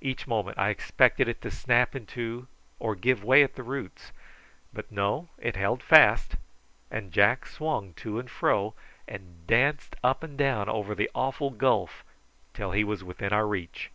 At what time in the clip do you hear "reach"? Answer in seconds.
13.48-13.90